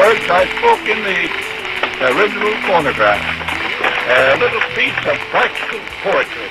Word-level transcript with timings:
words 0.00 0.24
I 0.30 0.46
spoke 0.56 0.84
in 0.88 0.98
the 1.08 1.20
original 2.12 2.54
phonograph. 2.66 3.20
A 4.08 4.36
little 4.42 4.64
piece 4.74 5.02
of 5.10 5.18
practical 5.30 5.80
poetry. 6.02 6.48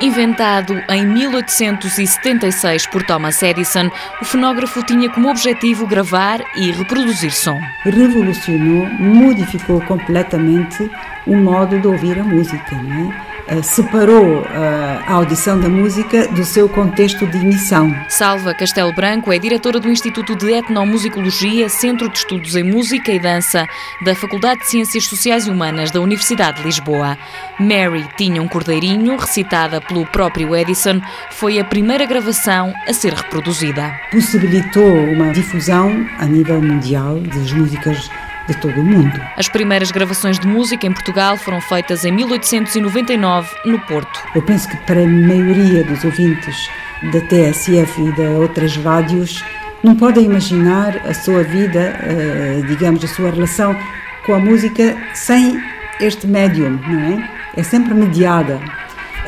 Inventado 0.00 0.82
em 0.88 1.06
1876 1.06 2.86
por 2.86 3.02
Thomas 3.04 3.42
Edison, 3.42 3.90
o 4.20 4.24
fonógrafo 4.24 4.82
tinha 4.84 5.10
como 5.10 5.30
objetivo 5.30 5.86
gravar 5.86 6.40
e 6.56 6.72
reproduzir 6.72 7.30
som. 7.30 7.60
Revolucionou, 7.84 8.86
modificou 8.98 9.80
completamente 9.82 10.90
o 11.26 11.36
modo 11.36 11.78
de 11.78 11.86
ouvir 11.86 12.18
a 12.18 12.24
música. 12.24 12.74
Não 12.74 13.12
é? 13.12 13.31
Eh, 13.48 13.60
separou 13.60 14.42
eh, 14.44 15.02
a 15.06 15.14
audição 15.14 15.58
da 15.58 15.68
música 15.68 16.28
do 16.28 16.44
seu 16.44 16.68
contexto 16.68 17.26
de 17.26 17.38
emissão. 17.38 17.92
Salva 18.08 18.54
Castelo 18.54 18.92
Branco 18.92 19.32
é 19.32 19.38
diretora 19.38 19.80
do 19.80 19.88
Instituto 19.90 20.36
de 20.36 20.52
Etnomusicologia, 20.52 21.68
Centro 21.68 22.08
de 22.08 22.18
Estudos 22.18 22.54
em 22.54 22.62
Música 22.62 23.10
e 23.10 23.18
Dança 23.18 23.66
da 24.04 24.14
Faculdade 24.14 24.60
de 24.60 24.68
Ciências 24.68 25.06
Sociais 25.06 25.46
e 25.46 25.50
Humanas 25.50 25.90
da 25.90 26.00
Universidade 26.00 26.58
de 26.58 26.64
Lisboa. 26.64 27.18
Mary 27.58 28.06
tinha 28.16 28.40
um 28.40 28.46
cordeirinho, 28.46 29.16
recitada 29.16 29.80
pelo 29.80 30.06
próprio 30.06 30.54
Edison, 30.54 31.00
foi 31.30 31.58
a 31.58 31.64
primeira 31.64 32.06
gravação 32.06 32.72
a 32.86 32.92
ser 32.92 33.12
reproduzida. 33.12 33.92
Possibilitou 34.12 34.94
uma 35.04 35.32
difusão 35.32 36.06
a 36.18 36.26
nível 36.26 36.62
mundial 36.62 37.18
das 37.18 37.52
músicas 37.52 38.08
de 38.48 38.56
todo 38.56 38.80
o 38.80 38.84
mundo. 38.84 39.20
As 39.36 39.48
primeiras 39.48 39.90
gravações 39.90 40.38
de 40.38 40.46
música 40.46 40.86
em 40.86 40.92
Portugal 40.92 41.36
foram 41.36 41.60
feitas 41.60 42.04
em 42.04 42.12
1899, 42.12 43.48
no 43.64 43.78
Porto. 43.80 44.20
Eu 44.34 44.42
penso 44.42 44.68
que 44.68 44.76
para 44.78 45.00
a 45.00 45.06
maioria 45.06 45.84
dos 45.84 46.04
ouvintes 46.04 46.68
da 47.12 47.20
TSF 47.20 48.00
e 48.00 48.12
de 48.12 48.22
outras 48.22 48.76
rádios, 48.76 49.44
não 49.82 49.96
podem 49.96 50.24
imaginar 50.24 50.96
a 51.08 51.12
sua 51.12 51.42
vida, 51.42 51.98
eh, 52.02 52.62
digamos, 52.68 53.02
a 53.02 53.08
sua 53.08 53.30
relação 53.30 53.76
com 54.24 54.34
a 54.34 54.38
música 54.38 54.96
sem 55.12 55.60
este 56.00 56.26
médium, 56.26 56.78
não 56.86 57.00
é? 57.00 57.30
É 57.56 57.62
sempre 57.62 57.92
mediada 57.92 58.60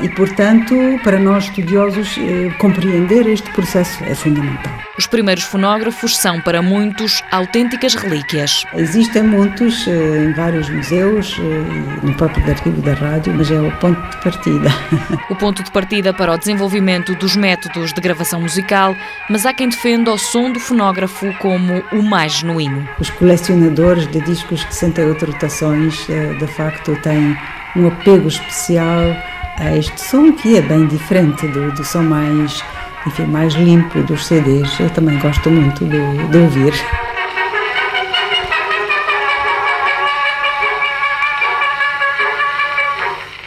e, 0.01 0.09
portanto, 0.09 0.75
para 1.03 1.19
nós 1.19 1.45
estudiosos, 1.45 2.17
eh, 2.19 2.51
compreender 2.59 3.27
este 3.27 3.51
processo 3.53 4.03
é 4.05 4.15
fundamental. 4.15 4.73
Os 4.99 5.07
primeiros 5.07 5.45
fonógrafos 5.45 6.17
são, 6.17 6.41
para 6.41 6.63
muitos, 6.63 7.23
autênticas 7.31 7.95
relíquias. 7.95 8.65
Existem 8.75 9.23
muitos 9.23 9.87
eh, 9.87 10.25
em 10.25 10.33
vários 10.33 10.69
museus, 10.69 11.37
eh, 11.39 12.07
no 12.07 12.15
próprio 12.15 12.49
arquivo 12.49 12.81
da 12.83 12.95
rádio, 12.95 13.35
mas 13.35 13.51
é 13.51 13.61
o 13.61 13.71
ponto 13.79 14.01
de 14.11 14.23
partida. 14.23 14.69
O 15.31 15.37
ponto 15.37 15.63
de 15.63 15.71
partida 15.71 16.13
para 16.13 16.33
o 16.33 16.39
desenvolvimento 16.39 17.15
dos 17.15 17.35
métodos 17.35 17.93
de 17.93 18.01
gravação 18.01 18.41
musical, 18.41 18.95
mas 19.29 19.47
há 19.47 19.53
quem 19.53 19.69
defenda 19.69 20.13
o 20.13 20.19
som 20.19 20.53
do 20.53 20.61
fonógrafo 20.61 21.33
como 21.39 21.83
o 21.93 22.03
mais 22.03 22.35
genuíno. 22.35 22.87
Os 23.01 23.11
colecionadores 23.11 24.07
de 24.09 24.21
discos 24.21 24.61
de 24.61 24.75
68 24.75 25.27
rotações, 25.27 26.07
de 26.07 26.47
facto, 26.47 26.95
têm 27.03 27.37
um 27.75 27.89
apego 27.89 28.29
especial 28.29 29.17
a 29.57 29.77
este 29.77 30.01
som 30.01 30.33
que 30.33 30.57
é 30.57 30.63
bem 30.63 30.87
diferente 30.87 31.47
do, 31.49 31.73
do 31.73 31.85
som 31.85 32.03
mais, 32.03 32.63
enfim, 33.07 33.25
mais 33.27 33.55
limpo 33.55 34.03
dos 34.03 34.27
CDs. 34.27 34.79
Eu 34.79 34.91
também 34.91 35.19
gosto 35.19 35.51
muito 35.51 35.85
de, 35.85 36.29
de 36.29 36.39
ouvir. 36.39 36.75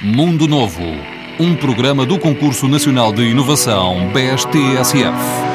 Mundo 0.02 0.48
Novo, 0.48 0.84
um 1.40 1.56
programa 1.56 2.06
do 2.06 2.18
Concurso 2.18 2.68
Nacional 2.68 3.12
de 3.12 3.24
Inovação 3.24 4.10
BSTSF. 4.14 5.47